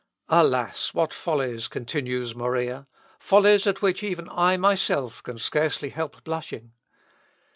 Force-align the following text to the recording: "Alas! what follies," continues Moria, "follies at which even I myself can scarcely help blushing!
"Alas! 0.29 0.95
what 0.95 1.13
follies," 1.13 1.67
continues 1.67 2.33
Moria, 2.33 2.87
"follies 3.19 3.67
at 3.67 3.83
which 3.83 4.01
even 4.01 4.27
I 4.31 4.57
myself 4.57 5.21
can 5.21 5.37
scarcely 5.37 5.89
help 5.89 6.23
blushing! 6.23 6.71